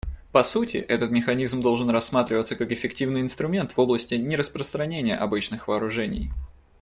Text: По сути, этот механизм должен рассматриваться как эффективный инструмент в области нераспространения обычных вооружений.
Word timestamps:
По 0.31 0.41
сути, 0.41 0.77
этот 0.77 1.11
механизм 1.11 1.61
должен 1.61 1.91
рассматриваться 1.91 2.55
как 2.55 2.71
эффективный 2.71 3.21
инструмент 3.21 3.73
в 3.73 3.79
области 3.79 4.15
нераспространения 4.15 5.15
обычных 5.15 5.67
вооружений. 5.67 6.31